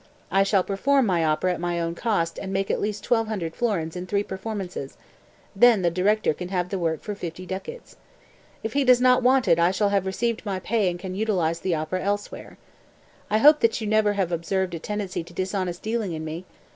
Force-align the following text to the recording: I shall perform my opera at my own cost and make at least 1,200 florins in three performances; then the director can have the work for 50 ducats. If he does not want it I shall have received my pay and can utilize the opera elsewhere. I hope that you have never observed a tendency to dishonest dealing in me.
I 0.31 0.41
shall 0.41 0.63
perform 0.63 1.05
my 1.05 1.23
opera 1.23 1.53
at 1.53 1.59
my 1.59 1.79
own 1.79 1.93
cost 1.93 2.39
and 2.39 2.51
make 2.51 2.71
at 2.71 2.81
least 2.81 3.07
1,200 3.07 3.55
florins 3.55 3.95
in 3.95 4.07
three 4.07 4.23
performances; 4.23 4.97
then 5.55 5.83
the 5.83 5.91
director 5.91 6.33
can 6.33 6.47
have 6.47 6.69
the 6.69 6.79
work 6.79 7.03
for 7.03 7.13
50 7.13 7.45
ducats. 7.45 7.97
If 8.63 8.73
he 8.73 8.83
does 8.83 8.99
not 8.99 9.21
want 9.21 9.47
it 9.47 9.59
I 9.59 9.69
shall 9.69 9.89
have 9.89 10.07
received 10.07 10.43
my 10.43 10.57
pay 10.59 10.89
and 10.89 10.97
can 10.99 11.13
utilize 11.13 11.59
the 11.59 11.75
opera 11.75 12.01
elsewhere. 12.01 12.57
I 13.29 13.37
hope 13.37 13.59
that 13.59 13.79
you 13.79 13.85
have 13.91 14.05
never 14.17 14.33
observed 14.33 14.73
a 14.73 14.79
tendency 14.79 15.23
to 15.23 15.33
dishonest 15.35 15.83
dealing 15.83 16.13
in 16.13 16.25
me. 16.25 16.45